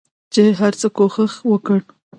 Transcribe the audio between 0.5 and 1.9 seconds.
هرڅه کوښښ وکړ